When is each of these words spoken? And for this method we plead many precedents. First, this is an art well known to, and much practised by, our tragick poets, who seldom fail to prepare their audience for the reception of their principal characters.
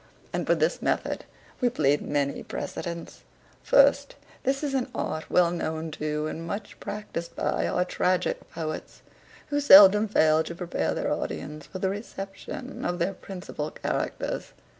And 0.33 0.47
for 0.47 0.55
this 0.55 0.81
method 0.81 1.25
we 1.59 1.69
plead 1.69 2.01
many 2.01 2.41
precedents. 2.41 3.21
First, 3.61 4.15
this 4.41 4.63
is 4.63 4.73
an 4.73 4.89
art 4.95 5.29
well 5.29 5.51
known 5.51 5.91
to, 5.91 6.25
and 6.25 6.43
much 6.43 6.79
practised 6.79 7.35
by, 7.35 7.67
our 7.67 7.85
tragick 7.85 8.49
poets, 8.49 9.03
who 9.49 9.59
seldom 9.59 10.07
fail 10.07 10.41
to 10.45 10.55
prepare 10.55 10.95
their 10.95 11.13
audience 11.13 11.67
for 11.67 11.77
the 11.77 11.89
reception 11.91 12.83
of 12.83 12.97
their 12.97 13.13
principal 13.13 13.69
characters. 13.69 14.53